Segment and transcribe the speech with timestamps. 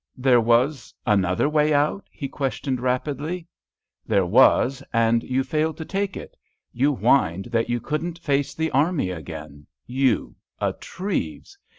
[0.17, 3.45] "There was another way out?" he questioned, rapidly.
[4.07, 6.35] "There was, and you failed to take it.
[6.73, 11.55] You whined that you couldn't face the army again—you, a Treves!